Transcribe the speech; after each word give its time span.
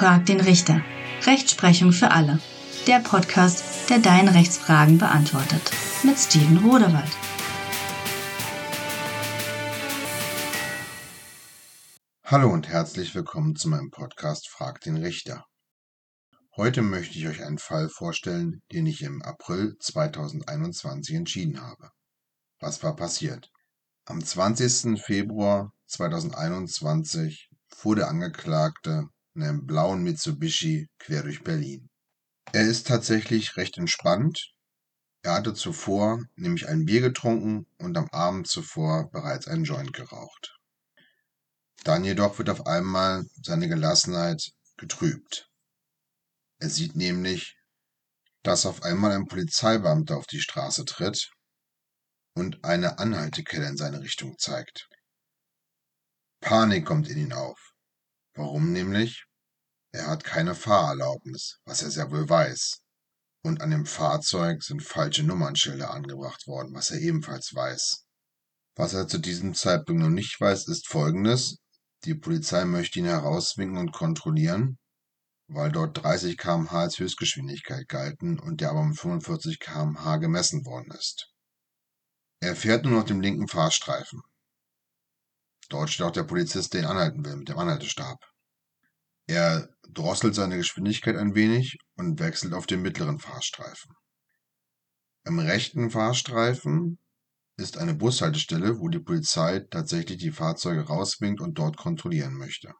Frag 0.00 0.24
den 0.24 0.40
Richter. 0.40 0.82
Rechtsprechung 1.26 1.92
für 1.92 2.10
alle. 2.10 2.40
Der 2.86 3.00
Podcast, 3.00 3.90
der 3.90 3.98
deine 3.98 4.34
Rechtsfragen 4.34 4.96
beantwortet. 4.96 5.60
Mit 6.02 6.18
Steven 6.18 6.56
Rodewald. 6.58 7.10
Hallo 12.24 12.48
und 12.50 12.68
herzlich 12.68 13.14
willkommen 13.14 13.56
zu 13.56 13.68
meinem 13.68 13.90
Podcast 13.90 14.48
Frag 14.48 14.80
den 14.80 14.96
Richter. 14.96 15.44
Heute 16.56 16.80
möchte 16.80 17.18
ich 17.18 17.28
euch 17.28 17.44
einen 17.44 17.58
Fall 17.58 17.88
vorstellen, 17.88 18.62
den 18.72 18.86
ich 18.86 19.02
im 19.02 19.20
April 19.20 19.76
2021 19.80 21.14
entschieden 21.14 21.60
habe. 21.60 21.90
Was 22.58 22.82
war 22.82 22.96
passiert? 22.96 23.50
Am 24.10 24.24
20. 24.24 25.00
Februar 25.00 25.72
2021 25.86 27.48
fuhr 27.68 27.94
der 27.94 28.08
Angeklagte 28.08 29.08
in 29.36 29.44
einem 29.44 29.66
blauen 29.66 30.02
Mitsubishi 30.02 30.88
quer 30.98 31.22
durch 31.22 31.44
Berlin. 31.44 31.88
Er 32.50 32.62
ist 32.62 32.88
tatsächlich 32.88 33.56
recht 33.56 33.78
entspannt. 33.78 34.52
Er 35.22 35.34
hatte 35.34 35.54
zuvor 35.54 36.24
nämlich 36.34 36.66
ein 36.66 36.86
Bier 36.86 37.02
getrunken 37.02 37.68
und 37.78 37.96
am 37.96 38.08
Abend 38.10 38.48
zuvor 38.48 39.08
bereits 39.12 39.46
einen 39.46 39.62
Joint 39.62 39.92
geraucht. 39.92 40.58
Dann 41.84 42.02
jedoch 42.02 42.36
wird 42.38 42.50
auf 42.50 42.66
einmal 42.66 43.26
seine 43.44 43.68
Gelassenheit 43.68 44.50
getrübt. 44.76 45.48
Er 46.58 46.68
sieht 46.68 46.96
nämlich, 46.96 47.56
dass 48.42 48.66
auf 48.66 48.82
einmal 48.82 49.12
ein 49.12 49.28
Polizeibeamter 49.28 50.16
auf 50.16 50.26
die 50.26 50.40
Straße 50.40 50.84
tritt 50.84 51.30
und 52.34 52.64
eine 52.64 52.98
Anhaltekette 52.98 53.64
in 53.64 53.76
seine 53.76 54.00
Richtung 54.00 54.36
zeigt. 54.38 54.88
Panik 56.40 56.86
kommt 56.86 57.08
in 57.08 57.18
ihn 57.18 57.32
auf. 57.32 57.74
Warum 58.34 58.72
nämlich? 58.72 59.26
Er 59.92 60.06
hat 60.06 60.24
keine 60.24 60.54
Fahrerlaubnis, 60.54 61.58
was 61.64 61.82
er 61.82 61.90
sehr 61.90 62.10
wohl 62.10 62.28
weiß. 62.28 62.80
Und 63.42 63.60
an 63.60 63.70
dem 63.70 63.86
Fahrzeug 63.86 64.62
sind 64.62 64.82
falsche 64.82 65.24
Nummernschilder 65.24 65.90
angebracht 65.90 66.46
worden, 66.46 66.74
was 66.74 66.90
er 66.90 67.00
ebenfalls 67.00 67.54
weiß. 67.54 68.04
Was 68.76 68.94
er 68.94 69.08
zu 69.08 69.18
diesem 69.18 69.54
Zeitpunkt 69.54 70.02
noch 70.02 70.10
nicht 70.10 70.40
weiß, 70.40 70.68
ist 70.68 70.88
folgendes. 70.88 71.58
Die 72.04 72.14
Polizei 72.14 72.64
möchte 72.64 72.98
ihn 72.98 73.06
herauswinken 73.06 73.78
und 73.78 73.92
kontrollieren, 73.92 74.78
weil 75.48 75.72
dort 75.72 76.02
30 76.02 76.38
km/h 76.38 76.80
als 76.80 76.98
Höchstgeschwindigkeit 76.98 77.88
galten 77.88 78.38
und 78.38 78.60
der 78.60 78.70
aber 78.70 78.80
um 78.80 78.94
45 78.94 79.58
km/h 79.58 80.16
gemessen 80.18 80.64
worden 80.64 80.92
ist. 80.92 81.29
Er 82.40 82.56
fährt 82.56 82.84
nun 82.84 82.96
auf 82.96 83.04
dem 83.04 83.20
linken 83.20 83.48
Fahrstreifen. 83.48 84.22
Dort 85.68 85.90
steht 85.90 86.06
auch 86.06 86.10
der 86.10 86.24
Polizist, 86.24 86.72
der 86.72 86.80
ihn 86.80 86.86
anhalten 86.86 87.24
will, 87.24 87.36
mit 87.36 87.48
dem 87.48 87.58
Anhaltestab. 87.58 88.18
Er 89.26 89.68
drosselt 89.88 90.34
seine 90.34 90.56
Geschwindigkeit 90.56 91.16
ein 91.16 91.34
wenig 91.34 91.78
und 91.96 92.18
wechselt 92.18 92.54
auf 92.54 92.66
den 92.66 92.82
mittleren 92.82 93.18
Fahrstreifen. 93.18 93.94
Im 95.24 95.38
rechten 95.38 95.90
Fahrstreifen 95.90 96.98
ist 97.56 97.76
eine 97.76 97.94
Bushaltestelle, 97.94 98.80
wo 98.80 98.88
die 98.88 98.98
Polizei 98.98 99.60
tatsächlich 99.70 100.18
die 100.18 100.32
Fahrzeuge 100.32 100.86
rauswinkt 100.86 101.40
und 101.40 101.58
dort 101.58 101.76
kontrollieren 101.76 102.34
möchte. 102.34 102.72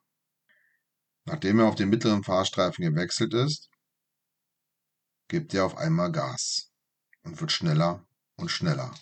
Nachdem 1.27 1.61
er 1.61 1.67
auf 1.67 1.75
den 1.75 1.91
mittleren 1.91 2.25
Fahrstreifen 2.25 2.83
gewechselt 2.83 3.35
ist, 3.35 3.69
gibt 5.29 5.55
er 5.55 5.67
auf 5.67 5.77
einmal 5.77 6.11
Gas 6.11 6.73
und 7.23 7.41
wird 7.41 7.53
schneller 7.53 8.07
und 8.37 8.51
schneller. 8.51 8.93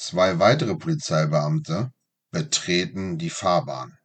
Zwei 0.00 0.38
weitere 0.38 0.76
Polizeibeamte 0.76 1.92
betreten 2.30 3.18
die 3.18 3.30
Fahrbahn 3.30 3.98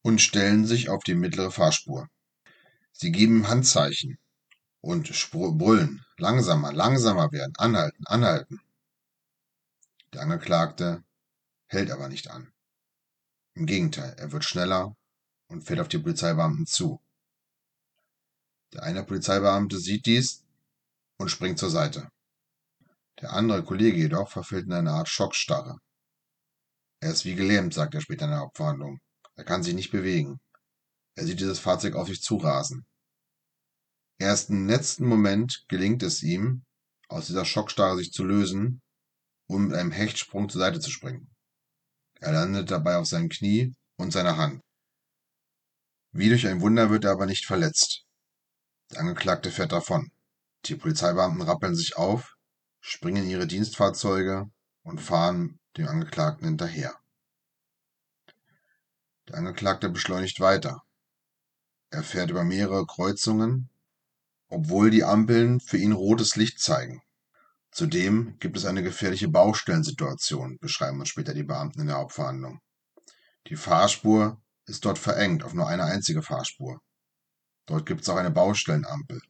und 0.00 0.20
stellen 0.20 0.64
sich 0.64 0.90
auf 0.90 1.02
die 1.02 1.16
mittlere 1.16 1.50
Fahrspur. 1.50 2.08
Sie 2.92 3.10
geben 3.10 3.48
Handzeichen 3.48 4.20
und 4.80 5.10
brüllen, 5.32 6.04
langsamer, 6.18 6.72
langsamer 6.72 7.32
werden, 7.32 7.52
anhalten, 7.56 8.06
anhalten. 8.06 8.60
Der 10.12 10.22
Angeklagte 10.22 11.02
hält 11.66 11.90
aber 11.90 12.08
nicht 12.08 12.30
an. 12.30 12.52
Im 13.54 13.66
Gegenteil, 13.66 14.14
er 14.18 14.30
wird 14.30 14.44
schneller 14.44 14.96
und 15.48 15.62
fährt 15.62 15.80
auf 15.80 15.88
die 15.88 15.98
Polizeibeamten 15.98 16.66
zu. 16.66 17.02
Der 18.72 18.84
eine 18.84 19.02
Polizeibeamte 19.02 19.80
sieht 19.80 20.06
dies 20.06 20.44
und 21.16 21.28
springt 21.28 21.58
zur 21.58 21.70
Seite. 21.70 22.08
Der 23.20 23.32
andere 23.32 23.64
Kollege 23.64 23.98
jedoch 23.98 24.30
verfällt 24.30 24.66
in 24.66 24.72
eine 24.72 24.92
Art 24.92 25.08
Schockstarre. 25.08 25.78
Er 27.00 27.10
ist 27.10 27.24
wie 27.24 27.34
gelähmt, 27.34 27.74
sagt 27.74 27.94
er 27.94 28.00
später 28.00 28.26
in 28.26 28.30
der 28.30 28.40
Hauptverhandlung. 28.40 29.00
Er 29.34 29.44
kann 29.44 29.62
sich 29.62 29.74
nicht 29.74 29.90
bewegen. 29.90 30.40
Er 31.16 31.26
sieht 31.26 31.40
dieses 31.40 31.58
Fahrzeug 31.58 31.94
auf 31.96 32.08
sich 32.08 32.22
zurasen. 32.22 32.86
Erst 34.18 34.50
im 34.50 34.68
letzten 34.68 35.06
Moment 35.06 35.64
gelingt 35.68 36.02
es 36.02 36.22
ihm, 36.22 36.64
aus 37.08 37.26
dieser 37.26 37.44
Schockstarre 37.44 37.96
sich 37.96 38.12
zu 38.12 38.24
lösen 38.24 38.82
und 39.48 39.68
mit 39.68 39.76
einem 39.76 39.92
Hechtsprung 39.92 40.48
zur 40.48 40.60
Seite 40.60 40.80
zu 40.80 40.90
springen. 40.90 41.30
Er 42.20 42.32
landet 42.32 42.70
dabei 42.70 42.96
auf 42.96 43.06
seinem 43.06 43.28
Knie 43.28 43.74
und 43.96 44.12
seiner 44.12 44.36
Hand. 44.36 44.60
Wie 46.12 46.28
durch 46.28 46.46
ein 46.46 46.60
Wunder 46.60 46.90
wird 46.90 47.04
er 47.04 47.12
aber 47.12 47.26
nicht 47.26 47.46
verletzt. 47.46 48.04
Der 48.90 49.00
Angeklagte 49.00 49.50
fährt 49.50 49.72
davon. 49.72 50.10
Die 50.64 50.74
Polizeibeamten 50.74 51.42
rappeln 51.42 51.74
sich 51.74 51.96
auf, 51.96 52.37
springen 52.88 53.24
in 53.24 53.30
ihre 53.30 53.46
Dienstfahrzeuge 53.46 54.50
und 54.82 55.00
fahren 55.00 55.58
dem 55.76 55.88
Angeklagten 55.88 56.46
hinterher. 56.46 56.94
Der 59.28 59.36
Angeklagte 59.36 59.90
beschleunigt 59.90 60.40
weiter. 60.40 60.82
Er 61.90 62.02
fährt 62.02 62.30
über 62.30 62.44
mehrere 62.44 62.86
Kreuzungen, 62.86 63.68
obwohl 64.48 64.90
die 64.90 65.04
Ampeln 65.04 65.60
für 65.60 65.76
ihn 65.76 65.92
rotes 65.92 66.36
Licht 66.36 66.60
zeigen. 66.60 67.02
Zudem 67.70 68.38
gibt 68.38 68.56
es 68.56 68.64
eine 68.64 68.82
gefährliche 68.82 69.28
Baustellensituation, 69.28 70.58
beschreiben 70.58 70.98
uns 70.98 71.10
später 71.10 71.34
die 71.34 71.42
Beamten 71.42 71.82
in 71.82 71.88
der 71.88 71.96
Hauptverhandlung. 71.96 72.60
Die 73.48 73.56
Fahrspur 73.56 74.40
ist 74.64 74.84
dort 74.86 74.98
verengt 74.98 75.44
auf 75.44 75.52
nur 75.52 75.68
eine 75.68 75.84
einzige 75.84 76.22
Fahrspur. 76.22 76.80
Dort 77.66 77.84
gibt 77.84 78.00
es 78.00 78.08
auch 78.08 78.16
eine 78.16 78.30
Baustellenampel. 78.30 79.20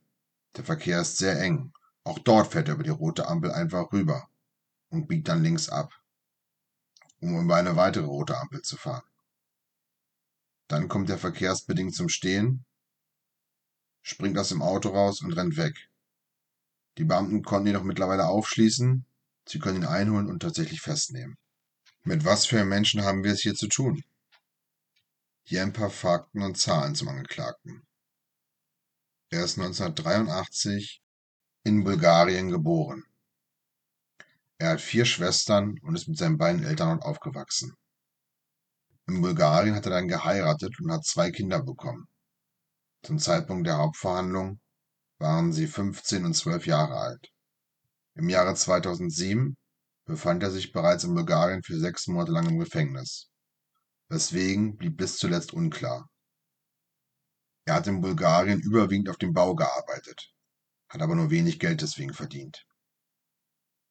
Der 0.57 0.65
Verkehr 0.65 1.01
ist 1.01 1.19
sehr 1.19 1.41
eng. 1.41 1.73
Auch 2.09 2.19
dort 2.21 2.53
fährt 2.53 2.69
er 2.69 2.75
über 2.75 2.85
die 2.85 2.89
rote 2.89 3.29
Ampel 3.29 3.53
einfach 3.53 3.93
rüber 3.93 4.31
und 4.89 5.09
biegt 5.09 5.29
dann 5.29 5.43
links 5.43 5.69
ab, 5.69 5.93
um 7.21 7.39
über 7.39 7.57
eine 7.57 7.77
weitere 7.77 8.07
rote 8.07 8.39
Ampel 8.39 8.63
zu 8.63 8.79
fahren. 8.79 9.07
Dann 10.69 10.89
kommt 10.89 11.11
er 11.11 11.19
verkehrsbedingt 11.19 11.95
zum 11.95 12.09
Stehen, 12.09 12.65
springt 14.01 14.39
aus 14.39 14.49
dem 14.49 14.63
Auto 14.63 14.89
raus 14.89 15.21
und 15.21 15.35
rennt 15.35 15.59
weg. 15.59 15.91
Die 16.97 17.05
Beamten 17.05 17.43
konnten 17.43 17.67
ihn 17.67 17.75
doch 17.75 17.83
mittlerweile 17.83 18.29
aufschließen, 18.29 19.05
sie 19.47 19.59
können 19.59 19.83
ihn 19.83 19.89
einholen 19.89 20.29
und 20.29 20.41
tatsächlich 20.41 20.81
festnehmen. 20.81 21.37
Mit 22.05 22.25
was 22.25 22.47
für 22.47 22.65
Menschen 22.65 23.05
haben 23.05 23.23
wir 23.23 23.33
es 23.33 23.43
hier 23.43 23.55
zu 23.55 23.69
tun? 23.69 24.03
Hier 25.43 25.61
ein 25.61 25.75
paar 25.75 25.91
Fakten 25.91 26.41
und 26.41 26.57
Zahlen 26.57 26.95
zum 26.95 27.09
Angeklagten. 27.09 27.87
Er 29.29 29.45
ist 29.45 29.59
1983 29.59 31.03
in 31.69 31.85
Bulgarien 31.85 32.49
geboren. 32.51 33.05
Er 34.57 34.71
hat 34.71 34.81
vier 34.81 35.05
Schwestern 35.05 35.79
und 35.83 35.95
ist 35.95 36.09
mit 36.09 36.17
seinen 36.17 36.39
beiden 36.39 36.65
Eltern 36.65 36.99
dort 36.99 37.05
aufgewachsen. 37.05 37.77
In 39.07 39.21
Bulgarien 39.21 39.75
hat 39.75 39.85
er 39.85 39.91
dann 39.93 40.09
geheiratet 40.09 40.81
und 40.81 40.91
hat 40.91 41.05
zwei 41.05 41.31
Kinder 41.31 41.63
bekommen. 41.63 42.09
Zum 43.03 43.19
Zeitpunkt 43.19 43.67
der 43.67 43.77
Hauptverhandlung 43.77 44.61
waren 45.19 45.53
sie 45.53 45.67
15 45.67 46.25
und 46.25 46.35
12 46.35 46.67
Jahre 46.67 46.95
alt. 46.95 47.31
Im 48.15 48.31
Jahre 48.31 48.55
2007 48.55 49.55
befand 50.07 50.43
er 50.43 50.51
sich 50.51 50.73
bereits 50.73 51.05
in 51.05 51.15
Bulgarien 51.15 51.63
für 51.63 51.79
sechs 51.79 52.07
Monate 52.07 52.33
lang 52.33 52.49
im 52.49 52.59
Gefängnis. 52.59 53.29
Weswegen 54.09 54.79
blieb 54.79 54.97
bis 54.97 55.19
zuletzt 55.19 55.53
unklar. 55.53 56.09
Er 57.67 57.75
hat 57.75 57.87
in 57.87 58.01
Bulgarien 58.01 58.59
überwiegend 58.61 59.11
auf 59.11 59.19
dem 59.19 59.35
Bau 59.35 59.55
gearbeitet, 59.55 60.33
hat 60.89 61.03
aber 61.03 61.15
nur 61.15 61.31
wenig 61.31 61.59
Geld 61.59 61.83
deswegen 61.83 62.15
verdient. 62.15 62.67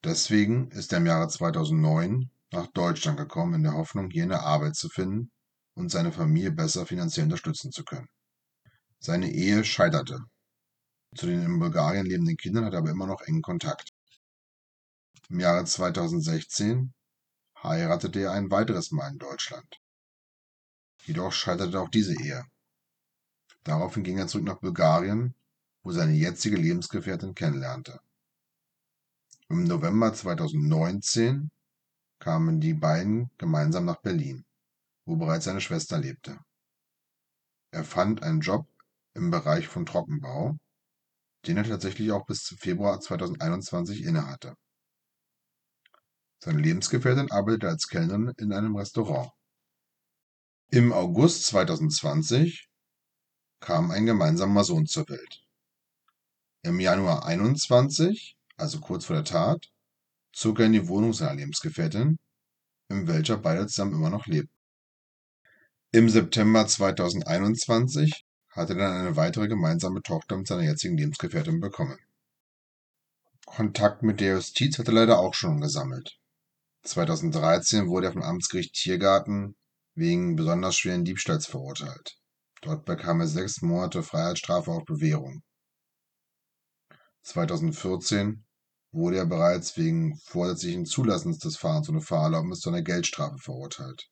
Deswegen 0.03 0.71
ist 0.71 0.91
er 0.91 0.99
im 0.99 1.05
Jahre 1.05 1.27
2009 1.27 2.29
nach 2.51 2.67
Deutschland 2.67 3.17
gekommen 3.17 3.55
in 3.55 3.63
der 3.63 3.73
Hoffnung, 3.73 4.09
hier 4.09 4.23
eine 4.23 4.41
Arbeit 4.41 4.75
zu 4.75 4.89
finden 4.89 5.31
und 5.75 5.89
seine 5.89 6.11
Familie 6.11 6.51
besser 6.51 6.85
finanziell 6.85 7.25
unterstützen 7.25 7.71
zu 7.71 7.83
können. 7.83 8.07
Seine 8.99 9.31
Ehe 9.31 9.63
scheiterte. 9.63 10.19
Zu 11.15 11.27
den 11.27 11.41
in 11.41 11.59
Bulgarien 11.59 12.05
lebenden 12.05 12.37
Kindern 12.37 12.65
hat 12.65 12.73
er 12.73 12.79
aber 12.79 12.91
immer 12.91 13.07
noch 13.07 13.21
engen 13.21 13.41
Kontakt. 13.41 13.91
Im 15.29 15.39
Jahre 15.39 15.65
2016 15.65 16.93
heiratete 17.61 18.21
er 18.21 18.31
ein 18.31 18.49
weiteres 18.49 18.91
Mal 18.91 19.11
in 19.11 19.17
Deutschland. 19.17 19.81
Jedoch 21.05 21.31
scheiterte 21.31 21.79
auch 21.79 21.89
diese 21.89 22.13
Ehe. 22.13 22.45
Daraufhin 23.63 24.03
ging 24.03 24.17
er 24.17 24.27
zurück 24.27 24.45
nach 24.45 24.59
Bulgarien, 24.59 25.35
wo 25.87 25.91
seine 25.93 26.11
jetzige 26.11 26.57
Lebensgefährtin 26.57 27.33
kennenlernte. 27.33 28.01
Im 29.47 29.63
November 29.63 30.13
2019 30.13 31.49
kamen 32.19 32.59
die 32.59 32.73
beiden 32.73 33.31
gemeinsam 33.37 33.85
nach 33.85 34.01
Berlin, 34.01 34.43
wo 35.05 35.15
bereits 35.15 35.45
seine 35.45 35.61
Schwester 35.61 35.97
lebte. 35.97 36.37
Er 37.71 37.85
fand 37.85 38.21
einen 38.21 38.41
Job 38.41 38.67
im 39.13 39.31
Bereich 39.31 39.69
von 39.69 39.85
Trockenbau, 39.85 40.57
den 41.45 41.55
er 41.55 41.63
tatsächlich 41.63 42.11
auch 42.11 42.25
bis 42.25 42.53
Februar 42.59 42.99
2021 42.99 44.03
innehatte. 44.03 44.55
Seine 46.43 46.59
Lebensgefährtin 46.59 47.31
arbeitete 47.31 47.69
als 47.69 47.87
Kellnerin 47.87 48.33
in 48.35 48.51
einem 48.51 48.75
Restaurant. 48.75 49.31
Im 50.69 50.91
August 50.91 51.45
2020 51.45 52.67
kam 53.61 53.89
ein 53.91 54.05
gemeinsamer 54.05 54.65
Sohn 54.65 54.85
zur 54.85 55.07
Welt. 55.07 55.46
Im 56.67 56.81
Januar 56.81 57.25
21, 57.25 58.35
also 58.57 58.81
kurz 58.81 59.05
vor 59.05 59.15
der 59.15 59.23
Tat, 59.23 59.69
zog 60.33 60.59
er 60.59 60.65
in 60.65 60.73
die 60.73 60.89
Wohnung 60.89 61.13
seiner 61.13 61.35
Lebensgefährtin, 61.35 62.19
in 62.89 63.07
welcher 63.07 63.37
beide 63.37 63.67
zusammen 63.67 63.93
immer 63.93 64.09
noch 64.09 64.25
lebten. 64.25 64.53
Im 65.93 66.09
September 66.09 66.67
2021 66.67 68.25
hatte 68.49 68.73
er 68.73 68.79
dann 68.79 68.99
eine 68.99 69.15
weitere 69.15 69.47
gemeinsame 69.47 70.01
Tochter 70.01 70.35
mit 70.35 70.45
seiner 70.45 70.63
jetzigen 70.63 70.97
Lebensgefährtin 70.97 71.61
bekommen. 71.61 71.97
Kontakt 73.45 74.03
mit 74.03 74.19
der 74.19 74.33
Justiz 74.33 74.77
hat 74.77 74.89
er 74.89 74.93
leider 74.93 75.19
auch 75.19 75.35
schon 75.35 75.61
gesammelt. 75.61 76.19
2013 76.83 77.87
wurde 77.87 78.07
er 78.07 78.11
vom 78.11 78.23
Amtsgericht 78.23 78.73
Tiergarten 78.73 79.55
wegen 79.95 80.35
besonders 80.35 80.75
schweren 80.75 81.05
Diebstahls 81.05 81.45
verurteilt. 81.45 82.17
Dort 82.61 82.83
bekam 82.83 83.21
er 83.21 83.27
sechs 83.27 83.61
Monate 83.61 84.03
Freiheitsstrafe 84.03 84.71
auf 84.71 84.83
Bewährung. 84.83 85.43
2014 87.23 88.45
wurde 88.91 89.17
er 89.17 89.25
bereits 89.25 89.77
wegen 89.77 90.17
vorsätzlichen 90.17 90.85
Zulassens 90.85 91.39
des 91.39 91.57
Fahrens 91.57 91.89
ohne 91.89 92.01
Fahrerlaubnis 92.01 92.59
zu 92.59 92.69
einer 92.69 92.81
Geldstrafe 92.81 93.37
verurteilt. 93.37 94.09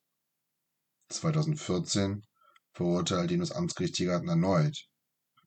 2014 1.10 2.26
verurteilte 2.74 3.34
ihn 3.34 3.40
das 3.40 3.52
Amtsgericht 3.52 3.96
Tiergarten 3.96 4.28
erneut 4.28 4.88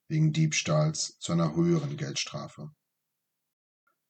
wegen 0.09 0.33
Diebstahls 0.33 1.19
zu 1.21 1.33
einer 1.33 1.55
höheren 1.55 1.97
Geldstrafe. 1.97 2.71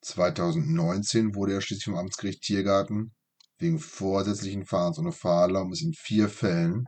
2019 0.02 1.34
wurde 1.34 1.54
er 1.54 1.60
schließlich 1.60 1.86
vom 1.86 1.96
Amtsgericht 1.96 2.42
Tiergarten 2.42 3.14
wegen 3.58 3.80
vorsätzlichen 3.80 4.64
Fahrens 4.64 4.98
ohne 4.98 5.10
Fahrerlaubnis 5.10 5.82
in 5.82 5.92
vier 5.92 6.28
Fällen, 6.28 6.86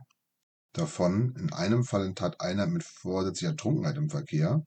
davon 0.71 1.35
in 1.35 1.51
einem 1.51 1.83
Fall 1.83 2.05
in 2.05 2.15
Tateinheit 2.15 2.69
mit 2.69 2.83
vorsätzlicher 2.83 3.57
Trunkenheit 3.57 3.97
im 3.97 4.09
Verkehr, 4.09 4.63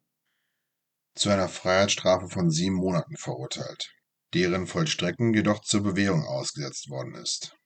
zu 1.15 1.31
einer 1.31 1.49
Freiheitsstrafe 1.49 2.29
von 2.29 2.51
sieben 2.51 2.77
Monaten 2.77 3.17
verurteilt, 3.17 3.93
deren 4.35 4.67
Vollstreckung 4.67 5.33
jedoch 5.35 5.61
zur 5.61 5.83
Bewährung 5.83 6.25
ausgesetzt 6.25 6.91
worden 6.91 7.15
ist. 7.15 7.57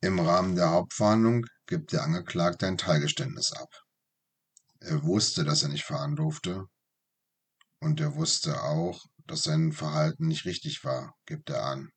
Im 0.00 0.18
Rahmen 0.18 0.56
der 0.56 0.70
Hauptverhandlung 0.70 1.46
gibt 1.66 1.92
der 1.92 2.02
Angeklagte 2.02 2.66
ein 2.66 2.78
Teilgeständnis 2.78 3.52
ab. 3.52 3.68
Er 4.80 5.02
wusste, 5.02 5.44
dass 5.44 5.62
er 5.62 5.70
nicht 5.70 5.84
fahren 5.84 6.16
durfte, 6.16 6.66
und 7.80 8.00
er 8.00 8.14
wusste 8.14 8.62
auch, 8.62 9.04
dass 9.26 9.42
sein 9.42 9.72
Verhalten 9.72 10.26
nicht 10.26 10.44
richtig 10.44 10.84
war, 10.84 11.14
gibt 11.26 11.50
er 11.50 11.64
an. 11.64 11.90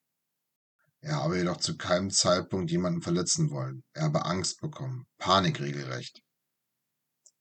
Er 1.00 1.18
habe 1.18 1.38
jedoch 1.38 1.58
zu 1.58 1.78
keinem 1.78 2.10
Zeitpunkt 2.10 2.72
jemanden 2.72 3.02
verletzen 3.02 3.52
wollen. 3.52 3.84
Er 3.94 4.04
habe 4.04 4.26
Angst 4.26 4.60
bekommen, 4.60 5.06
Panik 5.18 5.60
regelrecht. 5.60 6.22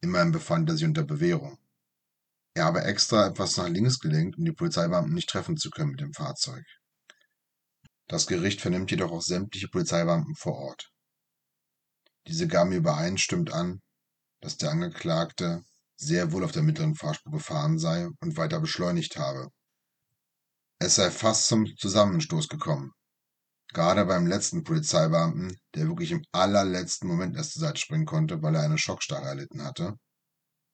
Immerhin 0.00 0.30
befand 0.30 0.68
er 0.68 0.76
sich 0.76 0.84
unter 0.84 1.04
Bewährung. 1.04 1.58
Er 2.56 2.64
habe 2.64 2.84
extra 2.84 3.26
etwas 3.26 3.58
nach 3.58 3.68
links 3.68 3.98
gelenkt, 3.98 4.38
um 4.38 4.46
die 4.46 4.52
Polizeibeamten 4.52 5.12
nicht 5.12 5.28
treffen 5.28 5.58
zu 5.58 5.68
können 5.68 5.90
mit 5.90 6.00
dem 6.00 6.14
Fahrzeug. 6.14 6.64
Das 8.08 8.26
Gericht 8.26 8.62
vernimmt 8.62 8.90
jedoch 8.90 9.12
auch 9.12 9.20
sämtliche 9.20 9.68
Polizeibeamten 9.68 10.34
vor 10.36 10.54
Ort. 10.54 10.90
Diese 12.26 12.48
gaben 12.48 12.72
übereinstimmend 12.72 13.52
an, 13.52 13.82
dass 14.40 14.56
der 14.56 14.70
Angeklagte 14.70 15.64
sehr 15.96 16.32
wohl 16.32 16.44
auf 16.44 16.52
der 16.52 16.62
mittleren 16.62 16.94
Fahrspur 16.94 17.30
gefahren 17.30 17.78
sei 17.78 18.08
und 18.20 18.38
weiter 18.38 18.58
beschleunigt 18.58 19.18
habe. 19.18 19.50
Es 20.78 20.94
sei 20.94 21.10
fast 21.10 21.48
zum 21.48 21.66
Zusammenstoß 21.76 22.48
gekommen. 22.48 22.92
Gerade 23.74 24.06
beim 24.06 24.26
letzten 24.26 24.64
Polizeibeamten, 24.64 25.58
der 25.74 25.88
wirklich 25.88 26.10
im 26.10 26.24
allerletzten 26.32 27.06
Moment 27.06 27.36
erst 27.36 27.52
zur 27.52 27.60
Seite 27.60 27.78
springen 27.78 28.06
konnte, 28.06 28.40
weil 28.40 28.54
er 28.54 28.62
eine 28.62 28.78
Schockstarre 28.78 29.26
erlitten 29.26 29.62
hatte, 29.62 29.98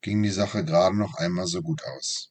ging 0.02 0.22
die 0.22 0.30
Sache 0.30 0.64
gerade 0.64 0.96
noch 0.96 1.14
einmal 1.14 1.46
so 1.46 1.62
gut 1.62 1.82
aus. 1.84 2.30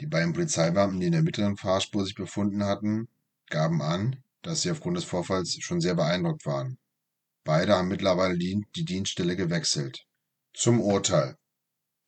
Die 0.00 0.06
beiden 0.06 0.32
Polizeibeamten, 0.32 1.00
die 1.00 1.06
in 1.06 1.12
der 1.12 1.22
mittleren 1.22 1.56
Fahrspur 1.56 2.04
sich 2.04 2.14
befunden 2.14 2.64
hatten, 2.64 3.08
gaben 3.50 3.82
an, 3.82 4.22
dass 4.40 4.62
sie 4.62 4.70
aufgrund 4.70 4.96
des 4.96 5.04
Vorfalls 5.04 5.56
schon 5.60 5.80
sehr 5.80 5.94
beeindruckt 5.94 6.46
waren. 6.46 6.78
Beide 7.44 7.76
haben 7.76 7.88
mittlerweile 7.88 8.38
die, 8.38 8.64
die 8.74 8.84
Dienststelle 8.84 9.36
gewechselt. 9.36 10.06
Zum 10.54 10.80
Urteil. 10.80 11.36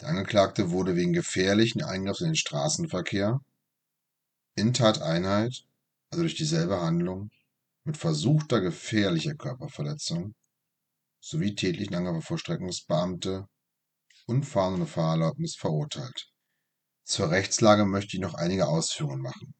Der 0.01 0.09
Angeklagte 0.09 0.71
wurde 0.71 0.97
wegen 0.97 1.13
gefährlichen 1.13 1.83
Eingriffs 1.83 2.21
in 2.21 2.29
den 2.29 2.37
Straßenverkehr 2.37 3.41
in 4.57 4.73
Tateinheit, 4.73 5.65
also 6.11 6.23
durch 6.23 6.37
dieselbe 6.37 6.81
Handlung, 6.81 7.31
mit 7.85 7.97
versuchter 7.97 8.61
gefährlicher 8.61 9.35
Körperverletzung 9.35 10.35
sowie 11.21 11.55
tätlichen 11.55 11.95
Angriff 11.95 12.17
auf 12.17 12.25
Vollstreckungsbeamte 12.25 13.49
und 14.27 14.45
Fahren 14.45 14.87
Fahrerlaubnis 14.87 15.57
verurteilt. 15.57 16.31
Zur 17.05 17.31
Rechtslage 17.31 17.85
möchte 17.85 18.17
ich 18.17 18.23
noch 18.23 18.35
einige 18.35 18.67
Ausführungen 18.67 19.21
machen. 19.21 19.55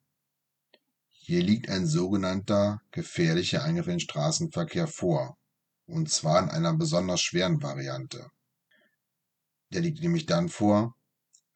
Hier 1.11 1.43
liegt 1.43 1.69
ein 1.69 1.87
sogenannter 1.87 2.81
gefährlicher 2.91 3.63
Eingriff 3.63 3.87
in 3.87 3.95
den 3.95 4.01
Straßenverkehr 4.01 4.87
vor, 4.87 5.37
und 5.87 6.11
zwar 6.11 6.43
in 6.43 6.51
einer 6.51 6.75
besonders 6.75 7.21
schweren 7.21 7.63
Variante. 7.63 8.29
Der 9.71 9.81
liegt 9.81 10.01
nämlich 10.01 10.27
dann 10.27 10.49
vor, 10.49 10.95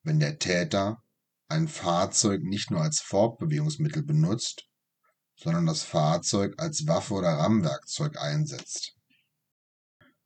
wenn 0.03 0.21
der 0.21 0.39
Täter 0.39 1.03
ein 1.49 1.69
Fahrzeug 1.69 2.43
nicht 2.43 2.71
nur 2.71 2.83
als 2.83 3.01
Fortbewegungsmittel 3.01 4.03
benutzt, 4.03 4.67
sondern 5.37 5.67
das 5.67 5.83
Fahrzeug 5.83 6.55
als 6.59 6.87
Waffe 6.87 7.15
oder 7.15 7.29
Rammwerkzeug 7.29 8.19
einsetzt. 8.19 8.95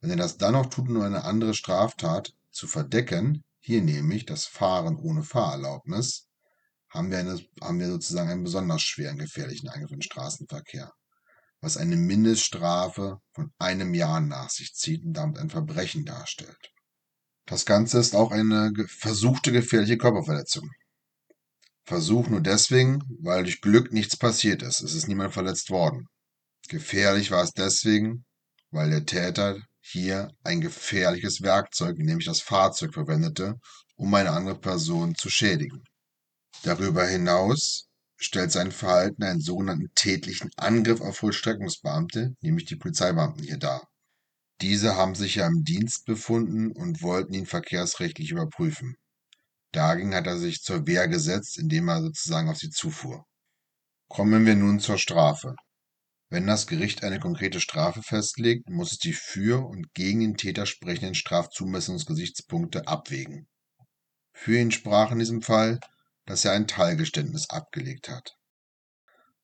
Wenn 0.00 0.10
er 0.10 0.16
das 0.16 0.36
dann 0.36 0.54
noch 0.54 0.66
tut, 0.66 0.88
um 0.88 1.00
eine 1.00 1.24
andere 1.24 1.54
Straftat 1.54 2.34
zu 2.52 2.66
verdecken, 2.68 3.42
hier 3.58 3.82
nämlich 3.82 4.26
das 4.26 4.46
Fahren 4.46 4.96
ohne 4.96 5.22
Fahrerlaubnis, 5.22 6.28
haben 6.90 7.10
wir, 7.10 7.18
eine, 7.18 7.40
haben 7.60 7.80
wir 7.80 7.88
sozusagen 7.88 8.30
einen 8.30 8.44
besonders 8.44 8.82
schweren 8.82 9.18
gefährlichen 9.18 9.68
Eingriff 9.68 9.92
in 9.92 9.98
den 9.98 10.02
Straßenverkehr, 10.02 10.92
was 11.60 11.76
eine 11.76 11.96
Mindeststrafe 11.96 13.18
von 13.32 13.52
einem 13.58 13.94
Jahr 13.94 14.20
nach 14.20 14.50
sich 14.50 14.74
zieht 14.74 15.04
und 15.04 15.14
damit 15.14 15.38
ein 15.38 15.50
Verbrechen 15.50 16.04
darstellt. 16.04 16.72
Das 17.46 17.64
Ganze 17.64 17.98
ist 17.98 18.14
auch 18.14 18.30
eine 18.30 18.72
versuchte 18.86 19.52
gefährliche 19.52 19.98
Körperverletzung. 19.98 20.70
Versuch 21.84 22.28
nur 22.28 22.40
deswegen, 22.40 23.02
weil 23.20 23.42
durch 23.42 23.60
Glück 23.60 23.92
nichts 23.92 24.16
passiert 24.16 24.62
ist. 24.62 24.80
Es 24.80 24.94
ist 24.94 25.08
niemand 25.08 25.32
verletzt 25.32 25.70
worden. 25.70 26.06
Gefährlich 26.68 27.30
war 27.30 27.42
es 27.42 27.52
deswegen, 27.52 28.24
weil 28.70 28.90
der 28.90 29.04
Täter 29.04 29.60
hier 29.84 30.30
ein 30.44 30.60
gefährliches 30.60 31.42
Werkzeug, 31.42 31.98
nämlich 31.98 32.26
das 32.26 32.40
Fahrzeug, 32.40 32.94
verwendete, 32.94 33.58
um 33.96 34.14
eine 34.14 34.30
andere 34.30 34.58
Person 34.58 35.14
zu 35.16 35.28
schädigen. 35.28 35.82
Darüber 36.62 37.04
hinaus 37.06 37.88
stellt 38.16 38.52
sein 38.52 38.70
Verhalten 38.70 39.24
einen 39.24 39.40
sogenannten 39.40 39.90
tätlichen 39.94 40.50
Angriff 40.56 41.00
auf 41.00 41.16
Vollstreckungsbeamte, 41.16 42.36
nämlich 42.40 42.66
die 42.66 42.76
Polizeibeamten 42.76 43.42
hier 43.42 43.58
dar. 43.58 43.88
Diese 44.60 44.94
haben 44.94 45.16
sich 45.16 45.34
ja 45.34 45.46
im 45.48 45.64
Dienst 45.64 46.06
befunden 46.06 46.70
und 46.70 47.02
wollten 47.02 47.34
ihn 47.34 47.46
verkehrsrechtlich 47.46 48.30
überprüfen. 48.30 48.96
Dagegen 49.72 50.14
hat 50.14 50.28
er 50.28 50.38
sich 50.38 50.62
zur 50.62 50.86
Wehr 50.86 51.08
gesetzt, 51.08 51.58
indem 51.58 51.88
er 51.88 52.02
sozusagen 52.02 52.48
auf 52.48 52.58
sie 52.58 52.70
zufuhr. 52.70 53.26
Kommen 54.08 54.46
wir 54.46 54.54
nun 54.54 54.78
zur 54.78 54.98
Strafe. 54.98 55.56
Wenn 56.32 56.46
das 56.46 56.66
Gericht 56.66 57.04
eine 57.04 57.20
konkrete 57.20 57.60
Strafe 57.60 58.00
festlegt, 58.02 58.70
muss 58.70 58.92
es 58.92 58.98
die 58.98 59.12
für 59.12 59.66
und 59.66 59.92
gegen 59.92 60.20
den 60.20 60.38
Täter 60.38 60.64
sprechenden 60.64 61.14
Strafzumessungsgesichtspunkte 61.14 62.88
abwägen. 62.88 63.48
Für 64.32 64.58
ihn 64.58 64.70
sprach 64.70 65.12
in 65.12 65.18
diesem 65.18 65.42
Fall, 65.42 65.78
dass 66.24 66.46
er 66.46 66.52
ein 66.52 66.66
Teilgeständnis 66.66 67.50
abgelegt 67.50 68.08
hat. 68.08 68.34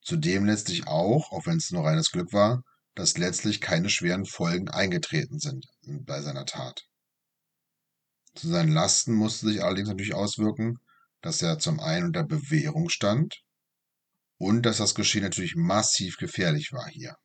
Zudem 0.00 0.46
letztlich 0.46 0.86
auch, 0.86 1.30
auch 1.30 1.44
wenn 1.44 1.58
es 1.58 1.70
nur 1.70 1.84
reines 1.84 2.10
Glück 2.10 2.32
war, 2.32 2.62
dass 2.94 3.18
letztlich 3.18 3.60
keine 3.60 3.90
schweren 3.90 4.24
Folgen 4.24 4.70
eingetreten 4.70 5.38
sind 5.38 5.66
bei 6.06 6.22
seiner 6.22 6.46
Tat. 6.46 6.86
Zu 8.34 8.48
seinen 8.48 8.72
Lasten 8.72 9.12
musste 9.12 9.48
sich 9.48 9.62
allerdings 9.62 9.90
natürlich 9.90 10.14
auswirken, 10.14 10.78
dass 11.20 11.42
er 11.42 11.58
zum 11.58 11.80
einen 11.80 12.06
unter 12.06 12.24
Bewährung 12.24 12.88
stand 12.88 13.42
und 14.38 14.62
dass 14.62 14.78
das 14.78 14.94
Geschehen 14.94 15.22
natürlich 15.22 15.56
massiv 15.56 16.16
gefährlich 16.16 16.72
war 16.72 16.88
hier. 16.88 17.16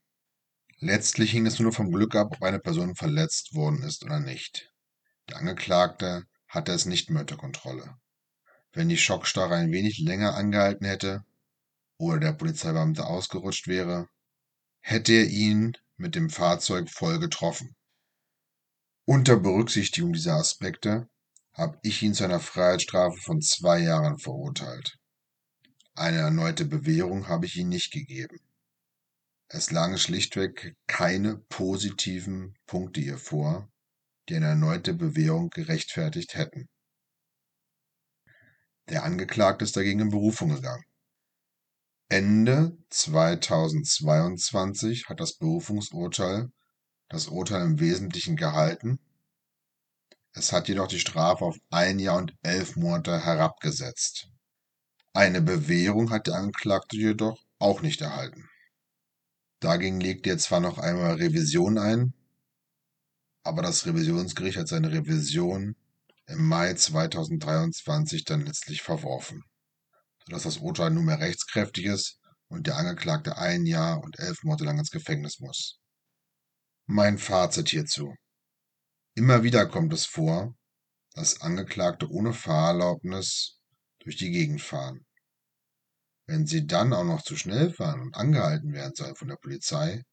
Letztlich 0.79 1.31
hing 1.31 1.45
es 1.45 1.59
nur 1.59 1.71
vom 1.71 1.91
Glück 1.91 2.15
ab, 2.15 2.33
ob 2.33 2.43
eine 2.43 2.59
Person 2.59 2.95
verletzt 2.95 3.53
worden 3.53 3.83
ist 3.83 4.03
oder 4.03 4.19
nicht. 4.19 4.73
Der 5.29 5.37
Angeklagte 5.37 6.25
hatte 6.47 6.73
es 6.73 6.85
nicht 6.85 7.09
mehr 7.09 7.21
unter 7.21 7.37
Kontrolle. 7.37 7.95
Wenn 8.73 8.89
die 8.89 8.97
Schockstarre 8.97 9.55
ein 9.55 9.71
wenig 9.71 9.99
länger 9.99 10.35
angehalten 10.35 10.85
hätte 10.85 11.23
oder 11.97 12.19
der 12.19 12.33
Polizeibeamte 12.33 13.05
ausgerutscht 13.05 13.67
wäre, 13.67 14.09
hätte 14.81 15.13
er 15.13 15.27
ihn 15.27 15.77
mit 15.95 16.15
dem 16.15 16.29
Fahrzeug 16.29 16.89
voll 16.89 17.19
getroffen. 17.19 17.75
Unter 19.05 19.37
Berücksichtigung 19.37 20.13
dieser 20.13 20.35
Aspekte 20.35 21.07
habe 21.53 21.77
ich 21.83 22.01
ihn 22.01 22.13
zu 22.13 22.23
einer 22.23 22.39
Freiheitsstrafe 22.39 23.17
von 23.21 23.41
zwei 23.41 23.79
Jahren 23.79 24.17
verurteilt. 24.17 24.97
Eine 25.95 26.17
erneute 26.17 26.65
Bewährung 26.65 27.27
habe 27.27 27.45
ich 27.45 27.55
ihm 27.55 27.69
nicht 27.69 27.91
gegeben. 27.91 28.39
Es 29.47 29.69
lagen 29.69 29.99
schlichtweg 29.99 30.75
keine 30.87 31.37
positiven 31.37 32.57
Punkte 32.65 32.99
ihr 32.99 33.19
vor, 33.19 33.71
die 34.27 34.35
eine 34.35 34.47
erneute 34.47 34.95
Bewährung 34.95 35.51
gerechtfertigt 35.51 36.35
hätten. 36.35 36.67
Der 38.89 39.03
Angeklagte 39.03 39.65
ist 39.65 39.77
dagegen 39.77 39.99
in 39.99 40.09
Berufung 40.09 40.49
gegangen. 40.49 40.83
Ende 42.09 42.75
2022 42.89 45.09
hat 45.09 45.19
das 45.19 45.37
Berufungsurteil 45.37 46.51
das 47.09 47.27
Urteil 47.27 47.61
im 47.61 47.79
Wesentlichen 47.79 48.35
gehalten. 48.35 48.97
Es 50.31 50.51
hat 50.51 50.67
jedoch 50.67 50.87
die 50.87 50.99
Strafe 50.99 51.45
auf 51.45 51.59
ein 51.69 51.99
Jahr 51.99 52.17
und 52.17 52.35
elf 52.41 52.75
Monate 52.75 53.23
herabgesetzt. 53.23 54.32
Eine 55.15 55.43
Bewährung 55.43 56.09
hat 56.09 56.25
der 56.25 56.35
Angeklagte 56.35 56.97
jedoch 56.97 57.39
auch 57.59 57.83
nicht 57.83 58.01
erhalten. 58.01 58.49
Dagegen 59.59 60.01
legte 60.01 60.31
er 60.31 60.39
zwar 60.39 60.59
noch 60.59 60.79
einmal 60.79 61.13
Revision 61.13 61.77
ein, 61.77 62.13
aber 63.43 63.61
das 63.61 63.85
Revisionsgericht 63.85 64.57
hat 64.57 64.67
seine 64.67 64.91
Revision 64.91 65.75
im 66.25 66.47
Mai 66.47 66.73
2023 66.73 68.23
dann 68.23 68.45
letztlich 68.45 68.81
verworfen, 68.81 69.43
sodass 70.25 70.43
das 70.43 70.57
Urteil 70.57 70.89
nunmehr 70.89 71.19
rechtskräftig 71.19 71.85
ist 71.85 72.19
und 72.47 72.65
der 72.65 72.77
Angeklagte 72.77 73.37
ein 73.37 73.67
Jahr 73.67 74.01
und 74.01 74.17
elf 74.17 74.43
Monate 74.43 74.63
lang 74.63 74.79
ins 74.79 74.89
Gefängnis 74.89 75.39
muss. 75.39 75.79
Mein 76.87 77.19
Fazit 77.19 77.69
hierzu. 77.69 78.15
Immer 79.13 79.43
wieder 79.43 79.67
kommt 79.67 79.93
es 79.93 80.07
vor, 80.07 80.55
dass 81.13 81.41
Angeklagte 81.41 82.09
ohne 82.09 82.33
Fahrerlaubnis 82.33 83.59
durch 84.03 84.17
die 84.17 84.31
Gegend 84.31 84.61
fahren. 84.61 85.05
Wenn 86.25 86.45
sie 86.45 86.65
dann 86.65 86.93
auch 86.93 87.03
noch 87.03 87.21
zu 87.21 87.35
schnell 87.35 87.73
fahren 87.73 88.01
und 88.01 88.15
angehalten 88.15 88.73
werden 88.73 88.93
sollen 88.95 89.15
von 89.15 89.27
der 89.27 89.35
Polizei, 89.35 90.03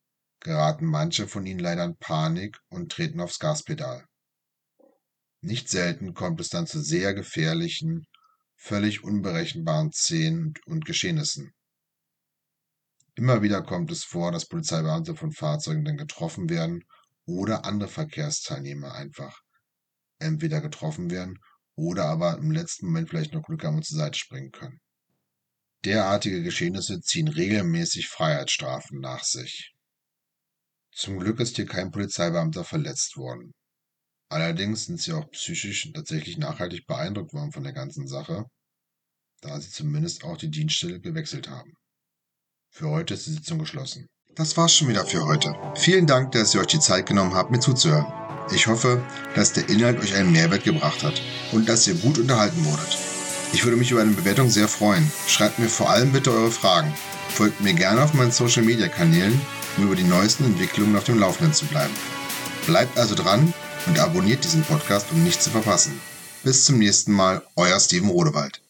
geraten 0.40 0.86
manche 0.86 1.28
von 1.28 1.46
ihnen 1.46 1.60
leider 1.60 1.84
in 1.84 1.96
Panik 1.96 2.58
und 2.68 2.90
treten 2.90 3.20
aufs 3.20 3.38
Gaspedal. 3.38 4.04
Nicht 5.42 5.68
selten 5.68 6.14
kommt 6.14 6.40
es 6.40 6.48
dann 6.48 6.66
zu 6.66 6.80
sehr 6.80 7.14
gefährlichen, 7.14 8.06
völlig 8.56 9.04
unberechenbaren 9.04 9.92
Szenen 9.92 10.54
und 10.66 10.84
Geschehnissen. 10.84 11.52
Immer 13.14 13.42
wieder 13.42 13.62
kommt 13.62 13.90
es 13.90 14.04
vor, 14.04 14.32
dass 14.32 14.46
Polizeibeamte 14.46 15.14
von 15.14 15.32
Fahrzeugen 15.32 15.84
dann 15.84 15.96
getroffen 15.96 16.48
werden 16.48 16.84
oder 17.26 17.64
andere 17.64 17.88
Verkehrsteilnehmer 17.88 18.92
einfach 18.94 19.42
entweder 20.18 20.60
getroffen 20.60 21.10
werden 21.10 21.38
oder 21.80 22.04
aber 22.04 22.36
im 22.38 22.50
letzten 22.50 22.86
Moment 22.86 23.08
vielleicht 23.08 23.32
noch 23.32 23.42
Glück 23.42 23.64
haben 23.64 23.76
und 23.76 23.86
zur 23.86 23.96
Seite 23.96 24.18
springen 24.18 24.52
können. 24.52 24.80
Derartige 25.84 26.42
Geschehnisse 26.42 27.00
ziehen 27.00 27.28
regelmäßig 27.28 28.08
Freiheitsstrafen 28.08 29.00
nach 29.00 29.24
sich. 29.24 29.72
Zum 30.92 31.18
Glück 31.18 31.40
ist 31.40 31.56
hier 31.56 31.64
kein 31.64 31.90
Polizeibeamter 31.90 32.64
verletzt 32.64 33.16
worden. 33.16 33.52
Allerdings 34.28 34.84
sind 34.84 35.00
sie 35.00 35.12
auch 35.12 35.28
psychisch 35.30 35.90
tatsächlich 35.94 36.36
nachhaltig 36.36 36.86
beeindruckt 36.86 37.32
worden 37.32 37.52
von 37.52 37.64
der 37.64 37.72
ganzen 37.72 38.06
Sache, 38.06 38.44
da 39.40 39.58
sie 39.58 39.70
zumindest 39.70 40.22
auch 40.24 40.36
die 40.36 40.50
Dienststelle 40.50 41.00
gewechselt 41.00 41.48
haben. 41.48 41.72
Für 42.70 42.90
heute 42.90 43.14
ist 43.14 43.26
die 43.26 43.32
Sitzung 43.32 43.58
geschlossen. 43.58 44.06
Das 44.34 44.56
war's 44.56 44.74
schon 44.74 44.88
wieder 44.88 45.06
für 45.06 45.24
heute. 45.24 45.54
Vielen 45.76 46.06
Dank, 46.06 46.32
dass 46.32 46.54
ihr 46.54 46.60
euch 46.60 46.66
die 46.68 46.78
Zeit 46.78 47.06
genommen 47.06 47.34
habt, 47.34 47.50
mir 47.50 47.58
zuzuhören. 47.58 48.19
Ich 48.52 48.66
hoffe, 48.66 49.00
dass 49.34 49.52
der 49.52 49.68
Inhalt 49.68 50.00
euch 50.00 50.14
einen 50.14 50.32
Mehrwert 50.32 50.64
gebracht 50.64 51.02
hat 51.04 51.22
und 51.52 51.68
dass 51.68 51.86
ihr 51.86 51.94
gut 51.94 52.18
unterhalten 52.18 52.64
wurdet. 52.64 52.98
Ich 53.52 53.64
würde 53.64 53.76
mich 53.76 53.90
über 53.90 54.00
eine 54.00 54.12
Bewertung 54.12 54.50
sehr 54.50 54.68
freuen. 54.68 55.10
Schreibt 55.26 55.58
mir 55.58 55.68
vor 55.68 55.90
allem 55.90 56.12
bitte 56.12 56.32
eure 56.32 56.50
Fragen. 56.50 56.92
Folgt 57.28 57.60
mir 57.60 57.74
gerne 57.74 58.02
auf 58.02 58.14
meinen 58.14 58.32
Social 58.32 58.62
Media 58.62 58.88
Kanälen, 58.88 59.40
um 59.76 59.84
über 59.84 59.96
die 59.96 60.04
neuesten 60.04 60.44
Entwicklungen 60.44 60.96
auf 60.96 61.04
dem 61.04 61.18
Laufenden 61.18 61.54
zu 61.54 61.66
bleiben. 61.66 61.94
Bleibt 62.66 62.98
also 62.98 63.14
dran 63.14 63.52
und 63.86 63.98
abonniert 63.98 64.44
diesen 64.44 64.62
Podcast, 64.62 65.06
um 65.12 65.22
nichts 65.22 65.44
zu 65.44 65.50
verpassen. 65.50 66.00
Bis 66.42 66.64
zum 66.64 66.78
nächsten 66.78 67.12
Mal, 67.12 67.42
euer 67.56 67.78
Steven 67.78 68.10
Rodewald. 68.10 68.60